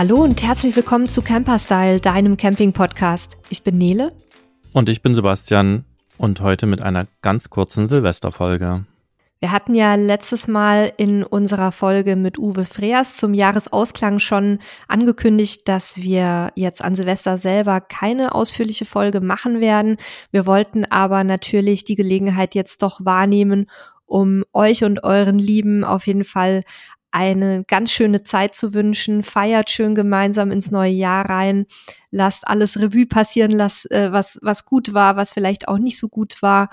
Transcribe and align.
Hallo 0.00 0.22
und 0.22 0.42
herzlich 0.42 0.74
willkommen 0.76 1.08
zu 1.10 1.20
Camperstyle, 1.20 2.00
deinem 2.00 2.38
Camping-Podcast. 2.38 3.36
Ich 3.50 3.62
bin 3.62 3.76
Nele. 3.76 4.12
Und 4.72 4.88
ich 4.88 5.02
bin 5.02 5.14
Sebastian 5.14 5.84
und 6.16 6.40
heute 6.40 6.64
mit 6.64 6.80
einer 6.80 7.06
ganz 7.20 7.50
kurzen 7.50 7.86
Silvesterfolge. 7.86 8.86
Wir 9.40 9.52
hatten 9.52 9.74
ja 9.74 9.96
letztes 9.96 10.48
Mal 10.48 10.90
in 10.96 11.22
unserer 11.22 11.70
Folge 11.70 12.16
mit 12.16 12.38
Uwe 12.38 12.64
Freers 12.64 13.16
zum 13.16 13.34
Jahresausklang 13.34 14.20
schon 14.20 14.60
angekündigt, 14.88 15.68
dass 15.68 15.98
wir 15.98 16.50
jetzt 16.54 16.82
an 16.82 16.96
Silvester 16.96 17.36
selber 17.36 17.82
keine 17.82 18.34
ausführliche 18.34 18.86
Folge 18.86 19.20
machen 19.20 19.60
werden. 19.60 19.98
Wir 20.30 20.46
wollten 20.46 20.86
aber 20.86 21.24
natürlich 21.24 21.84
die 21.84 21.96
Gelegenheit 21.96 22.54
jetzt 22.54 22.82
doch 22.82 23.04
wahrnehmen, 23.04 23.66
um 24.06 24.44
euch 24.54 24.82
und 24.82 25.04
euren 25.04 25.38
Lieben 25.38 25.84
auf 25.84 26.06
jeden 26.06 26.24
Fall 26.24 26.64
eine 27.10 27.64
ganz 27.64 27.90
schöne 27.90 28.22
Zeit 28.22 28.54
zu 28.54 28.74
wünschen. 28.74 29.22
Feiert 29.22 29.70
schön 29.70 29.94
gemeinsam 29.94 30.50
ins 30.50 30.70
neue 30.70 30.92
Jahr 30.92 31.28
rein. 31.28 31.66
Lasst 32.10 32.46
alles 32.46 32.78
Revue 32.78 33.06
passieren, 33.06 33.50
lasst, 33.50 33.90
äh, 33.90 34.12
was, 34.12 34.38
was 34.42 34.64
gut 34.64 34.94
war, 34.94 35.16
was 35.16 35.32
vielleicht 35.32 35.68
auch 35.68 35.78
nicht 35.78 35.98
so 35.98 36.08
gut 36.08 36.42
war 36.42 36.70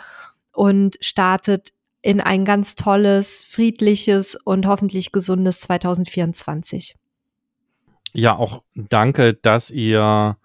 und 0.52 0.98
startet 1.02 1.74
in 2.02 2.22
ein 2.22 2.46
ganz 2.46 2.76
tolles, 2.76 3.44
friedliches 3.44 4.36
und 4.36 4.66
hoffentlich 4.66 5.12
gesundes 5.12 5.60
2024. 5.62 6.96
Ja, 8.14 8.36
auch 8.36 8.64
danke, 8.76 9.34
dass 9.34 9.70
ihr 9.70 10.38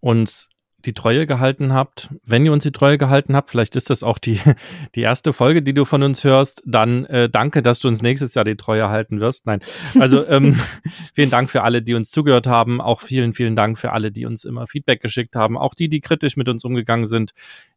uns 0.00 0.48
die 0.84 0.94
Treue 0.94 1.26
gehalten 1.26 1.72
habt. 1.72 2.10
Wenn 2.24 2.44
ihr 2.44 2.52
uns 2.52 2.62
die 2.62 2.72
Treue 2.72 2.98
gehalten 2.98 3.36
habt, 3.36 3.50
vielleicht 3.50 3.76
ist 3.76 3.90
das 3.90 4.02
auch 4.02 4.18
die, 4.18 4.40
die 4.94 5.02
erste 5.02 5.32
Folge, 5.32 5.62
die 5.62 5.74
du 5.74 5.84
von 5.84 6.02
uns 6.02 6.24
hörst, 6.24 6.62
dann 6.66 7.04
äh, 7.06 7.28
danke, 7.28 7.62
dass 7.62 7.80
du 7.80 7.88
uns 7.88 8.02
nächstes 8.02 8.34
Jahr 8.34 8.44
die 8.44 8.56
Treue 8.56 8.88
halten 8.88 9.20
wirst. 9.20 9.46
Nein, 9.46 9.60
also 9.98 10.26
ähm, 10.28 10.60
vielen 11.14 11.30
Dank 11.30 11.50
für 11.50 11.62
alle, 11.62 11.82
die 11.82 11.94
uns 11.94 12.10
zugehört 12.10 12.46
haben. 12.46 12.80
Auch 12.80 13.00
vielen, 13.00 13.34
vielen 13.34 13.56
Dank 13.56 13.78
für 13.78 13.92
alle, 13.92 14.12
die 14.12 14.26
uns 14.26 14.44
immer 14.44 14.66
Feedback 14.66 15.00
geschickt 15.00 15.36
haben. 15.36 15.56
Auch 15.58 15.74
die, 15.74 15.88
die 15.88 16.00
kritisch 16.00 16.36
mit 16.36 16.48
uns 16.48 16.64
umgegangen 16.64 17.06
sind 17.06 17.32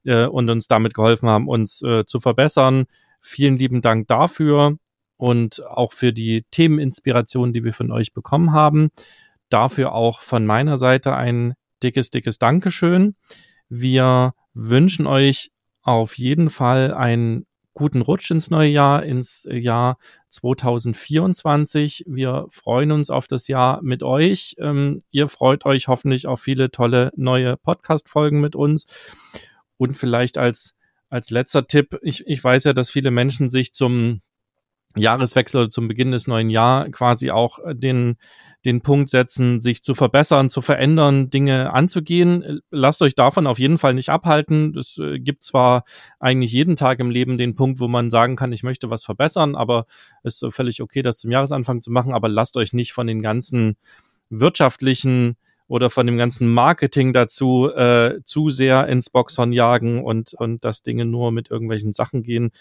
äh, 0.05 0.25
und 0.25 0.49
uns 0.49 0.67
damit 0.67 0.93
geholfen 0.93 1.29
haben, 1.29 1.47
uns 1.47 1.81
äh, 1.81 2.05
zu 2.05 2.19
verbessern. 2.19 2.85
Vielen 3.19 3.57
lieben 3.57 3.81
Dank 3.81 4.07
dafür 4.07 4.77
und 5.17 5.65
auch 5.65 5.93
für 5.93 6.11
die 6.11 6.43
Themeninspiration, 6.51 7.53
die 7.53 7.63
wir 7.63 7.73
von 7.73 7.91
euch 7.91 8.13
bekommen 8.13 8.51
haben. 8.51 8.89
Dafür 9.49 9.93
auch 9.93 10.21
von 10.21 10.45
meiner 10.45 10.77
Seite 10.77 11.15
ein 11.15 11.53
dickes, 11.83 12.09
dickes 12.09 12.39
Dankeschön. 12.39 13.15
Wir 13.69 14.33
wünschen 14.53 15.07
euch 15.07 15.51
auf 15.81 16.17
jeden 16.17 16.49
Fall 16.49 16.93
einen 16.93 17.45
guten 17.73 18.01
Rutsch 18.01 18.31
ins 18.31 18.49
neue 18.49 18.69
Jahr, 18.69 19.03
ins 19.03 19.47
Jahr 19.51 19.97
2024. 20.29 22.05
Wir 22.07 22.45
freuen 22.49 22.91
uns 22.91 23.09
auf 23.09 23.27
das 23.27 23.47
Jahr 23.47 23.81
mit 23.81 24.03
euch. 24.03 24.55
Ähm, 24.59 24.99
ihr 25.11 25.27
freut 25.27 25.65
euch 25.65 25.87
hoffentlich 25.87 26.27
auf 26.27 26.39
viele 26.39 26.71
tolle 26.71 27.11
neue 27.15 27.57
Podcast-Folgen 27.57 28.39
mit 28.39 28.55
uns. 28.55 28.87
Und 29.77 29.97
vielleicht 29.97 30.37
als 30.37 30.75
als 31.13 31.29
letzter 31.29 31.67
Tipp, 31.67 31.99
ich, 32.01 32.25
ich 32.25 32.43
weiß 32.43 32.63
ja, 32.63 32.73
dass 32.73 32.89
viele 32.89 33.11
Menschen 33.11 33.47
sich 33.47 33.71
zum 33.71 34.21
Jahreswechsel 34.95 35.61
oder 35.61 35.69
zum 35.69 35.87
Beginn 35.87 36.11
des 36.11 36.25
neuen 36.25 36.49
Jahres 36.49 36.91
quasi 36.91 37.29
auch 37.29 37.59
den, 37.71 38.15
den 38.65 38.81
Punkt 38.81 39.09
setzen, 39.09 39.61
sich 39.61 39.83
zu 39.83 39.93
verbessern, 39.93 40.49
zu 40.49 40.61
verändern, 40.61 41.29
Dinge 41.29 41.73
anzugehen. 41.73 42.61
Lasst 42.71 43.01
euch 43.01 43.15
davon 43.15 43.45
auf 43.45 43.59
jeden 43.59 43.77
Fall 43.77 43.93
nicht 43.93 44.09
abhalten. 44.09 44.77
Es 44.77 44.97
äh, 44.97 45.19
gibt 45.19 45.43
zwar 45.43 45.83
eigentlich 46.19 46.51
jeden 46.51 46.75
Tag 46.75 46.99
im 46.99 47.09
Leben 47.09 47.37
den 47.37 47.55
Punkt, 47.55 47.79
wo 47.79 47.87
man 47.87 48.09
sagen 48.09 48.35
kann, 48.35 48.53
ich 48.53 48.63
möchte 48.63 48.89
was 48.89 49.03
verbessern, 49.03 49.55
aber 49.55 49.85
es 50.23 50.41
ist 50.41 50.53
völlig 50.53 50.81
okay, 50.81 51.01
das 51.01 51.19
zum 51.19 51.31
Jahresanfang 51.31 51.81
zu 51.81 51.91
machen, 51.91 52.13
aber 52.13 52.29
lasst 52.29 52.57
euch 52.57 52.73
nicht 52.73 52.93
von 52.93 53.07
den 53.07 53.21
ganzen 53.21 53.75
wirtschaftlichen 54.29 55.35
oder 55.67 55.89
von 55.89 56.05
dem 56.05 56.17
ganzen 56.17 56.53
Marketing 56.53 57.13
dazu 57.13 57.69
äh, 57.69 58.21
zu 58.23 58.49
sehr 58.49 58.87
ins 58.87 59.09
Boxhorn 59.09 59.53
jagen 59.53 60.03
und, 60.03 60.33
und 60.33 60.63
das 60.63 60.83
Dinge 60.83 61.05
nur 61.05 61.31
mit 61.31 61.51
irgendwelchen 61.51 61.93
Sachen 61.93 62.23
gehen. 62.23 62.51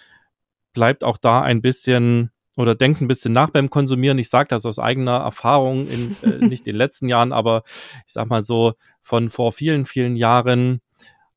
Bleibt 0.72 1.04
auch 1.04 1.18
da 1.18 1.42
ein 1.42 1.60
bisschen 1.60 2.30
oder 2.56 2.74
denkt 2.74 3.00
ein 3.00 3.08
bisschen 3.08 3.32
nach 3.32 3.50
beim 3.50 3.70
Konsumieren. 3.70 4.18
Ich 4.18 4.28
sage 4.28 4.48
das 4.48 4.66
aus 4.66 4.78
eigener 4.78 5.18
Erfahrung, 5.18 5.88
in, 5.88 6.16
äh, 6.22 6.38
nicht 6.46 6.66
in 6.66 6.72
den 6.72 6.76
letzten 6.76 7.08
Jahren, 7.08 7.32
aber 7.32 7.62
ich 8.06 8.12
sag 8.12 8.28
mal 8.28 8.42
so 8.42 8.74
von 9.00 9.28
vor 9.28 9.52
vielen, 9.52 9.86
vielen 9.86 10.16
Jahren. 10.16 10.80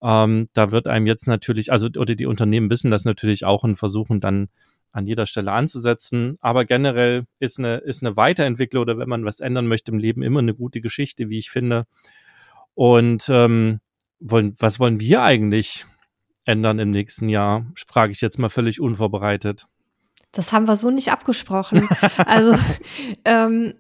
Ähm, 0.02 0.50
da 0.54 0.72
wird 0.72 0.88
einem 0.88 1.08
jetzt 1.08 1.28
natürlich, 1.28 1.72
also 1.72 1.88
oder 1.98 2.16
die 2.16 2.26
Unternehmen 2.26 2.70
wissen 2.70 2.92
das 2.92 3.06
natürlich 3.06 3.46
auch 3.46 3.64
und 3.64 3.76
versuchen 3.76 4.20
dann 4.20 4.50
an 4.92 5.06
jeder 5.06 5.26
Stelle 5.26 5.52
anzusetzen. 5.52 6.38
Aber 6.42 6.66
generell 6.66 7.26
ist 7.40 7.60
eine, 7.60 7.78
ist 7.78 8.04
eine 8.04 8.16
Weiterentwicklung 8.18 8.82
oder 8.82 8.98
wenn 8.98 9.10
man 9.10 9.26
was 9.26 9.40
ändern 9.40 9.68
möchte 9.68 9.92
im 9.92 10.00
Leben 10.00 10.22
immer 10.22 10.40
eine 10.40 10.54
gute 10.54 10.82
Geschichte, 10.82 11.30
wie 11.30 11.40
ich 11.40 11.50
finde. 11.50 11.86
Und 12.76 13.28
ähm, 13.30 13.80
wollen, 14.20 14.54
was 14.60 14.80
wollen 14.80 15.00
wir 15.00 15.22
eigentlich 15.24 15.86
ändern 16.46 16.80
im 16.80 16.92
nächsten 16.92 17.30
Jahr? 17.30 17.66
Frage 17.88 18.12
ich 18.12 18.22
jetzt 18.22 18.40
mal 18.40 18.50
völlig 18.50 18.80
unvorbereitet. 18.80 19.68
Das 20.36 20.52
haben 20.52 20.68
wir 20.68 20.76
so 20.76 20.92
nicht 20.92 21.12
abgesprochen. 21.12 21.88
also 22.26 22.56
ähm, 23.24 23.74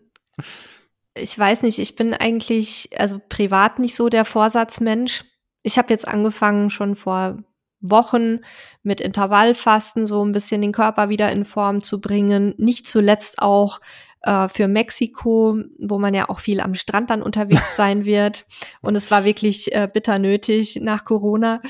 ich 1.14 1.38
weiß 1.38 1.62
nicht, 1.62 1.80
ich 1.80 1.96
bin 1.96 2.14
eigentlich, 2.14 2.90
also 2.98 3.22
privat 3.30 3.78
nicht 3.78 3.96
so 3.96 4.10
der 4.10 4.26
Vorsatzmensch. 4.26 5.26
Ich 5.64 5.78
habe 5.78 5.94
jetzt 5.94 6.08
angefangen, 6.08 6.70
schon 6.70 6.96
vor 6.96 7.38
Wochen 7.82 8.40
mit 8.84 9.02
Intervallfasten 9.02 10.08
so 10.08 10.24
ein 10.24 10.32
bisschen 10.32 10.62
den 10.62 10.72
Körper 10.72 11.10
wieder 11.10 11.32
in 11.32 11.46
Form 11.46 11.84
zu 11.84 12.02
bringen. 12.02 12.56
Nicht 12.58 12.88
zuletzt 12.88 13.40
auch 13.40 13.80
äh, 14.22 14.48
für 14.48 14.68
Mexiko, 14.68 15.60
wo 15.80 16.00
man 16.00 16.14
ja 16.14 16.30
auch 16.30 16.40
viel 16.40 16.62
am 16.62 16.74
Strand 16.74 17.10
dann 17.10 17.22
unterwegs 17.22 17.76
sein 17.76 18.06
wird. 18.06 18.46
Und 18.82 18.96
es 18.96 19.12
war 19.12 19.26
wirklich 19.26 19.74
äh, 19.76 19.90
bitter 19.92 20.20
nötig 20.20 20.80
nach 20.82 21.04
Corona. 21.04 21.62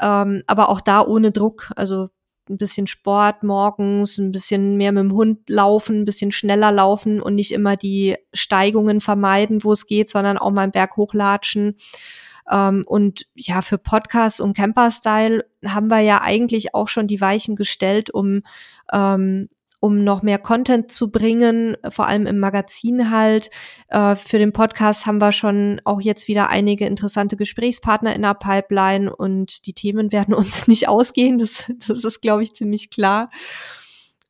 Ähm, 0.00 0.42
aber 0.46 0.68
auch 0.68 0.80
da 0.80 1.00
ohne 1.00 1.32
Druck. 1.32 1.72
Also 1.76 2.10
ein 2.50 2.58
bisschen 2.58 2.86
Sport 2.86 3.42
morgens, 3.42 4.18
ein 4.18 4.32
bisschen 4.32 4.76
mehr 4.76 4.92
mit 4.92 5.04
dem 5.04 5.12
Hund 5.12 5.48
laufen, 5.48 6.00
ein 6.00 6.04
bisschen 6.04 6.30
schneller 6.30 6.72
laufen 6.72 7.20
und 7.20 7.34
nicht 7.34 7.52
immer 7.52 7.76
die 7.76 8.16
Steigungen 8.32 9.00
vermeiden, 9.00 9.64
wo 9.64 9.72
es 9.72 9.86
geht, 9.86 10.10
sondern 10.10 10.38
auch 10.38 10.50
mal 10.50 10.62
einen 10.62 10.72
Berg 10.72 10.96
hochlatschen. 10.96 11.76
Ähm, 12.50 12.82
und 12.86 13.26
ja, 13.34 13.62
für 13.62 13.78
Podcast 13.78 14.40
und 14.40 14.56
Camper-Style 14.56 15.44
haben 15.66 15.88
wir 15.88 16.00
ja 16.00 16.22
eigentlich 16.22 16.74
auch 16.74 16.88
schon 16.88 17.06
die 17.06 17.20
Weichen 17.20 17.56
gestellt, 17.56 18.10
um 18.10 18.42
ähm, 18.92 19.48
um 19.80 20.02
noch 20.02 20.22
mehr 20.22 20.38
Content 20.38 20.92
zu 20.92 21.10
bringen, 21.12 21.76
vor 21.88 22.08
allem 22.08 22.26
im 22.26 22.38
Magazin 22.38 23.10
halt. 23.10 23.50
Äh, 23.88 24.16
für 24.16 24.38
den 24.38 24.52
Podcast 24.52 25.06
haben 25.06 25.20
wir 25.20 25.32
schon 25.32 25.80
auch 25.84 26.00
jetzt 26.00 26.26
wieder 26.26 26.48
einige 26.48 26.86
interessante 26.86 27.36
Gesprächspartner 27.36 28.14
in 28.14 28.22
der 28.22 28.34
Pipeline 28.34 29.14
und 29.14 29.66
die 29.66 29.74
Themen 29.74 30.12
werden 30.12 30.34
uns 30.34 30.66
nicht 30.66 30.88
ausgehen. 30.88 31.38
Das, 31.38 31.70
das 31.86 32.04
ist, 32.04 32.20
glaube 32.20 32.42
ich, 32.42 32.54
ziemlich 32.54 32.90
klar. 32.90 33.30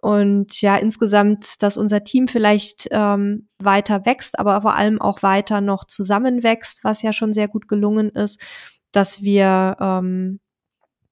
Und 0.01 0.61
ja, 0.61 0.77
insgesamt, 0.77 1.61
dass 1.63 1.77
unser 1.77 2.05
Team 2.05 2.29
vielleicht 2.29 2.89
ähm, 2.93 3.49
weiter 3.59 4.07
wächst, 4.07 4.39
aber 4.39 4.63
vor 4.63 4.77
allem 4.77 5.01
auch 5.01 5.23
weiter 5.23 5.61
noch 5.61 5.85
zusammenwächst, 5.85 6.85
was 6.85 7.03
ja 7.03 7.13
schon 7.13 7.33
sehr 7.33 7.49
gut 7.49 7.67
gelungen 7.67 8.11
ist, 8.11 8.41
dass 8.93 9.23
wir 9.23 9.77
ähm, 9.81 10.39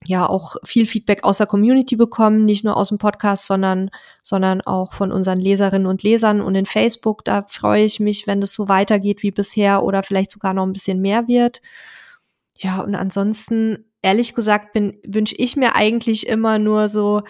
ja 0.08 0.28
auch 0.28 0.56
viel 0.64 0.86
Feedback 0.86 1.24
aus 1.24 1.38
der 1.38 1.46
Community 1.46 1.96
bekommen, 1.96 2.44
nicht 2.44 2.64
nur 2.64 2.76
aus 2.76 2.88
dem 2.88 2.98
Podcast, 2.98 3.46
sondern, 3.46 3.90
sondern 4.22 4.60
auch 4.60 4.92
von 4.92 5.12
unseren 5.12 5.38
Leserinnen 5.38 5.86
und 5.86 6.02
Lesern 6.02 6.40
und 6.40 6.54
in 6.54 6.66
Facebook. 6.66 7.24
Da 7.24 7.44
freue 7.48 7.84
ich 7.84 8.00
mich, 8.00 8.26
wenn 8.26 8.40
das 8.40 8.54
so 8.54 8.68
weitergeht 8.68 9.22
wie 9.22 9.30
bisher 9.30 9.82
oder 9.82 10.02
vielleicht 10.02 10.30
sogar 10.30 10.54
noch 10.54 10.64
ein 10.64 10.72
bisschen 10.72 11.00
mehr 11.00 11.28
wird. 11.28 11.60
Ja, 12.58 12.80
und 12.80 12.94
ansonsten, 12.94 13.84
ehrlich 14.02 14.34
gesagt, 14.34 14.72
bin, 14.72 14.98
wünsche 15.04 15.34
ich 15.36 15.56
mir 15.56 15.74
eigentlich 15.74 16.26
immer 16.26 16.58
nur 16.58 16.88
so, 16.88 17.22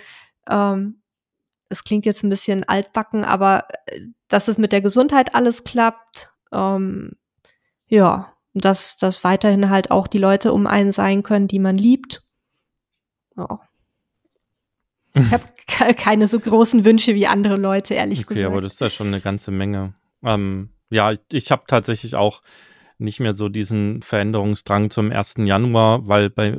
ähm, 0.48 1.00
es 1.68 1.84
klingt 1.84 2.06
jetzt 2.06 2.22
ein 2.22 2.30
bisschen 2.30 2.64
altbacken, 2.64 3.24
aber 3.24 3.66
äh, 3.86 4.00
dass 4.28 4.48
es 4.48 4.58
mit 4.58 4.72
der 4.72 4.80
Gesundheit 4.80 5.34
alles 5.34 5.64
klappt, 5.64 6.30
ähm, 6.52 7.12
ja, 7.88 8.32
dass, 8.54 8.96
dass 8.96 9.24
weiterhin 9.24 9.70
halt 9.70 9.90
auch 9.90 10.06
die 10.06 10.18
Leute 10.18 10.52
um 10.52 10.66
einen 10.66 10.92
sein 10.92 11.22
können, 11.22 11.48
die 11.48 11.58
man 11.58 11.76
liebt. 11.76 12.25
Ja. 13.36 13.60
Ich 15.14 15.32
habe 15.80 15.94
keine 15.94 16.28
so 16.28 16.38
großen 16.38 16.84
Wünsche 16.84 17.14
wie 17.14 17.26
andere 17.26 17.56
Leute, 17.56 17.94
ehrlich 17.94 18.20
okay, 18.20 18.34
gesagt. 18.34 18.46
Okay, 18.46 18.52
aber 18.52 18.60
das 18.60 18.74
ist 18.74 18.80
ja 18.80 18.90
schon 18.90 19.08
eine 19.08 19.20
ganze 19.20 19.50
Menge. 19.50 19.94
Ähm, 20.22 20.70
ja, 20.90 21.12
ich 21.32 21.50
habe 21.50 21.64
tatsächlich 21.66 22.16
auch 22.16 22.42
nicht 22.98 23.20
mehr 23.20 23.34
so 23.34 23.48
diesen 23.48 24.02
Veränderungsdrang 24.02 24.90
zum 24.90 25.10
1. 25.12 25.34
Januar, 25.38 26.08
weil 26.08 26.30
bei, 26.30 26.56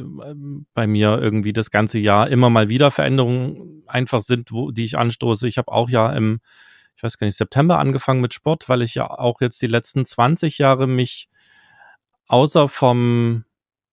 bei 0.73 0.87
mir 0.87 1.19
irgendwie 1.19 1.53
das 1.53 1.71
ganze 1.71 1.99
Jahr 1.99 2.29
immer 2.29 2.49
mal 2.49 2.69
wieder 2.69 2.91
Veränderungen 2.91 3.83
einfach 3.87 4.21
sind, 4.21 4.51
wo, 4.51 4.71
die 4.71 4.83
ich 4.83 4.97
anstoße. 4.97 5.47
Ich 5.47 5.57
habe 5.57 5.71
auch 5.71 5.89
ja 5.89 6.11
im, 6.13 6.39
ich 6.95 7.03
weiß 7.03 7.17
gar 7.17 7.25
nicht, 7.25 7.37
September 7.37 7.79
angefangen 7.79 8.21
mit 8.21 8.33
Sport, 8.33 8.69
weil 8.69 8.83
ich 8.83 8.95
ja 8.95 9.09
auch 9.09 9.41
jetzt 9.41 9.61
die 9.61 9.67
letzten 9.67 10.05
20 10.05 10.59
Jahre 10.59 10.87
mich 10.87 11.27
außer 12.27 12.67
vom 12.67 13.45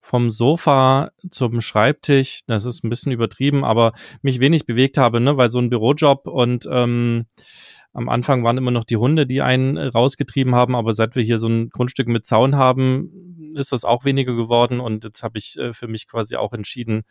vom 0.05 0.31
Sofa 0.31 1.13
zum 1.31 1.63
Schreibtisch, 1.63 2.43
das 2.47 2.67
ist 2.67 2.85
ein 2.85 2.91
bisschen 2.91 3.11
übertrieben, 3.11 3.65
aber 3.65 3.95
mich 4.21 4.39
wenig 4.39 4.67
bewegt 4.67 4.99
habe, 4.99 5.19
ne, 5.19 5.39
weil 5.39 5.49
so 5.49 5.59
ein 5.59 5.71
Bürojob 5.71 6.27
und 6.27 6.69
ähm, 6.71 7.25
am 7.95 8.11
Anfang 8.11 8.45
waren 8.45 8.59
immer 8.59 8.71
noch 8.71 8.85
die 8.85 8.99
Hunde, 8.99 9.25
die 9.25 9.41
einen 9.41 9.79
rausgetrieben 9.79 10.55
haben, 10.55 10.77
aber 10.77 10.93
seit 10.93 11.17
wir 11.17 11.23
hier 11.23 11.39
so 11.39 11.49
ein 11.49 11.71
Grundstück 11.71 12.07
mit 12.07 12.27
Zaun 12.27 12.57
haben, 12.57 13.55
ist 13.57 13.73
das 13.73 13.87
auch 13.87 14.05
weniger 14.05 14.35
geworden 14.35 14.79
und 14.79 15.05
jetzt 15.05 15.23
habe 15.23 15.39
ich 15.39 15.57
äh, 15.59 15.73
für 15.73 15.89
mich 15.89 16.07
quasi 16.07 16.37
auch 16.37 16.53
entschieden, 16.53 17.05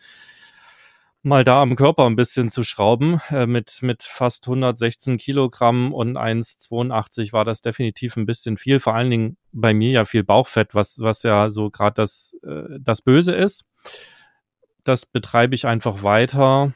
mal 1.24 1.44
da 1.44 1.62
am 1.62 1.76
Körper 1.76 2.06
ein 2.06 2.16
bisschen 2.16 2.52
zu 2.52 2.64
schrauben. 2.64 3.22
Äh, 3.30 3.48
mit, 3.48 3.80
mit 3.82 4.04
fast 4.04 4.48
116 4.48 5.18
Kilogramm 5.18 5.94
und 5.94 6.18
1,82 6.18 7.34
war 7.34 7.46
das 7.46 7.62
definitiv 7.62 8.18
ein 8.18 8.26
bisschen 8.26 8.58
viel. 8.58 8.80
Vor 8.80 8.94
allen 8.94 9.10
Dingen 9.10 9.38
bei 9.52 9.74
mir 9.74 9.92
ja 9.92 10.06
viel 10.06 10.24
Bauchfett, 10.24 10.76
was, 10.76 11.00
was 11.00 11.24
ja 11.24 11.50
so 11.50 11.70
gerade 11.70 11.96
das, 11.96 12.38
äh, 12.44 12.78
das 12.80 13.02
Böse 13.02 13.34
ist. 13.34 13.66
Das 14.84 15.06
betreibe 15.06 15.56
ich 15.56 15.66
einfach 15.66 16.04
weiter. 16.04 16.74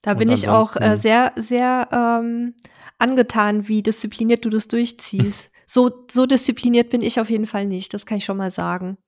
Da 0.00 0.14
bin 0.14 0.30
ich 0.30 0.48
auch 0.48 0.74
äh, 0.76 0.96
sehr, 0.96 1.32
sehr 1.36 1.88
ähm, 1.92 2.54
angetan, 2.98 3.68
wie 3.68 3.82
diszipliniert 3.82 4.44
du 4.44 4.48
das 4.48 4.66
durchziehst. 4.66 5.50
so, 5.66 6.06
so 6.10 6.26
diszipliniert 6.26 6.90
bin 6.90 7.02
ich 7.02 7.20
auf 7.20 7.30
jeden 7.30 7.46
Fall 7.46 7.66
nicht, 7.66 7.94
das 7.94 8.04
kann 8.04 8.18
ich 8.18 8.24
schon 8.24 8.36
mal 8.36 8.50
sagen. 8.50 8.98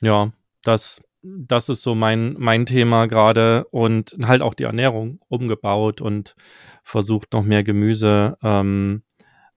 Ja, 0.00 0.32
das, 0.62 1.02
das 1.38 1.68
ist 1.68 1.82
so 1.82 1.94
mein, 1.94 2.36
mein 2.38 2.66
Thema 2.66 3.06
gerade 3.06 3.66
und 3.70 4.14
halt 4.22 4.42
auch 4.42 4.54
die 4.54 4.64
Ernährung 4.64 5.18
umgebaut 5.28 6.00
und 6.00 6.36
versucht 6.82 7.32
noch 7.32 7.42
mehr 7.42 7.64
Gemüse 7.64 8.36
ähm, 8.42 9.02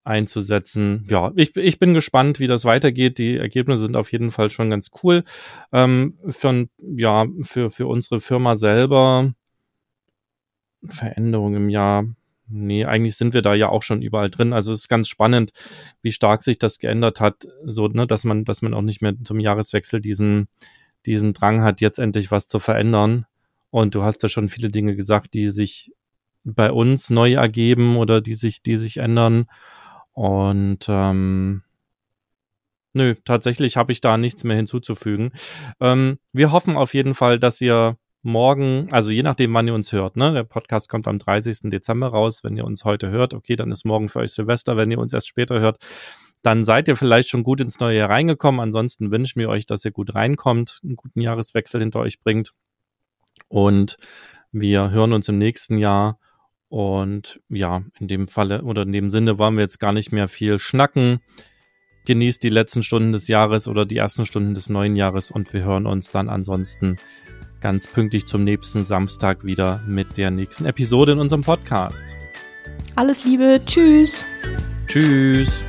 einzusetzen. 0.04 1.06
Ja, 1.10 1.31
ich, 1.36 1.56
ich 1.56 1.77
bin 1.77 1.94
gespannt, 1.94 2.39
wie 2.39 2.48
das 2.48 2.66
weitergeht. 2.66 3.19
Die 3.19 3.38
Ergebnisse 3.38 3.86
sind 3.86 3.95
auf 3.95 4.12
jeden 4.12 4.31
Fall 4.31 4.50
schon 4.50 4.69
ganz 4.69 4.89
cool. 5.04 5.24
Ähm, 5.71 6.18
für, 6.27 6.68
ja, 6.80 7.27
für, 7.44 7.69
für 7.69 7.88
unsere 7.88 8.19
Firma 8.19 8.56
selber 8.56 9.33
Veränderung 10.88 11.56
im 11.56 11.69
Jahr. 11.69 12.06
Nee, 12.48 12.86
eigentlich 12.86 13.16
sind 13.16 13.36
wir 13.36 13.44
da 13.44 13.54
ja 13.54 13.69
auch 13.69 13.83
schon 13.83 14.01
überall 14.01 14.31
drin. 14.31 14.54
Also 14.54 14.71
es 14.71 14.80
ist 14.80 14.89
ganz 14.89 15.07
spannend, 15.07 15.51
wie 16.01 16.12
stark 16.12 16.44
sich 16.44 16.57
das 16.57 16.80
geändert 16.80 17.21
hat, 17.21 17.48
so, 17.63 17.88
ne, 17.88 18.07
dass 18.07 18.24
man, 18.24 18.44
dass 18.44 18.63
man 18.63 18.74
auch 18.74 18.81
nicht 18.81 19.04
mehr 19.04 19.13
zum 19.24 19.39
Jahreswechsel 19.39 20.01
diesen, 20.01 20.48
diesen 21.05 21.33
Drang 21.33 21.61
hat, 21.61 21.81
jetzt 21.81 21.99
endlich 21.99 22.31
was 22.31 22.47
zu 22.47 22.59
verändern. 22.59 23.25
Und 23.71 23.95
du 23.95 24.03
hast 24.03 24.23
ja 24.23 24.29
schon 24.29 24.49
viele 24.49 24.69
Dinge 24.69 24.95
gesagt, 24.95 25.33
die 25.33 25.49
sich 25.49 25.91
bei 26.43 26.71
uns 26.71 27.09
neu 27.09 27.33
ergeben 27.33 27.97
oder 27.97 28.21
die 28.21 28.33
sich, 28.33 28.63
die 28.63 28.77
sich 28.77 28.97
ändern. 28.97 29.45
Und 30.13 30.85
ähm, 30.89 31.63
nö, 32.93 33.15
tatsächlich 33.25 33.77
habe 33.77 33.91
ich 33.91 34.01
da 34.01 34.17
nichts 34.17 34.43
mehr 34.43 34.55
hinzuzufügen. 34.55 35.31
Ähm, 35.79 36.17
wir 36.33 36.51
hoffen 36.51 36.75
auf 36.75 36.93
jeden 36.93 37.13
Fall, 37.13 37.39
dass 37.39 37.61
ihr 37.61 37.97
morgen, 38.21 38.87
also 38.91 39.11
je 39.11 39.23
nachdem, 39.23 39.53
wann 39.53 39.67
ihr 39.67 39.73
uns 39.73 39.91
hört, 39.91 40.17
ne? 40.17 40.33
Der 40.33 40.43
Podcast 40.43 40.89
kommt 40.89 41.07
am 41.07 41.19
30. 41.19 41.69
Dezember 41.69 42.07
raus. 42.07 42.43
Wenn 42.43 42.57
ihr 42.57 42.65
uns 42.65 42.83
heute 42.83 43.09
hört, 43.09 43.33
okay, 43.33 43.55
dann 43.55 43.71
ist 43.71 43.85
morgen 43.85 44.09
für 44.09 44.19
euch 44.19 44.31
Silvester. 44.31 44.77
Wenn 44.77 44.91
ihr 44.91 44.99
uns 44.99 45.13
erst 45.13 45.27
später 45.27 45.59
hört, 45.59 45.77
dann 46.41 46.63
seid 46.63 46.88
ihr 46.88 46.95
vielleicht 46.95 47.30
schon 47.30 47.44
gut 47.44 47.62
ins 47.62 47.80
neue 47.80 47.97
Jahr 47.97 48.09
reingekommen. 48.09 48.62
Ansonsten 48.62 49.12
wünschen 49.12 49.39
wir 49.39 49.50
euch, 49.50 49.65
dass 49.65 49.83
ihr 49.83 49.91
gut 49.91 50.15
reinkommt, 50.15 50.80
einen 50.83 50.95
guten 50.95 51.21
Jahreswechsel 51.21 51.81
hinter 51.81 52.00
euch 52.00 52.21
bringt. 52.21 52.53
Und 53.47 53.97
wir 54.51 54.91
hören 54.91 55.13
uns 55.13 55.27
im 55.27 55.38
nächsten 55.38 55.77
Jahr. 55.77 56.19
Und 56.69 57.41
ja, 57.50 57.83
in 58.00 58.07
dem 58.07 58.27
Falle 58.27 58.62
oder 58.62 58.83
in 58.83 58.91
dem 58.91 59.09
Sinne 59.09 59.39
wollen 59.39 59.56
wir 59.56 59.63
jetzt 59.63 59.80
gar 59.80 59.91
nicht 59.91 60.12
mehr 60.12 60.27
viel 60.27 60.59
schnacken. 60.59 61.19
Genießt 62.06 62.42
die 62.44 62.50
letzten 62.50 62.83
Stunden 62.83 63.12
des 63.12 63.27
Jahres 63.27 63.68
oder 63.68 63.85
die 63.85 63.97
ersten 63.97 64.25
Stunden 64.25 64.53
des 64.53 64.69
neuen 64.69 64.95
Jahres 64.95 65.31
und 65.31 65.51
wir 65.53 65.63
hören 65.63 65.85
uns 65.85 66.12
dann 66.12 66.30
ansonsten 66.30 66.97
ganz 67.59 67.88
pünktlich 67.88 68.25
zum 68.25 68.44
nächsten 68.44 68.83
Samstag 68.83 69.44
wieder 69.44 69.81
mit 69.85 70.18
der 70.18 70.31
nächsten 70.31 70.65
Episode 70.65 71.13
in 71.13 71.19
unserem 71.19 71.44
Podcast. 71.44 72.06
Alles 72.95 73.25
Liebe, 73.25 73.59
tschüss. 73.65 74.25
Tschüss. 74.88 75.63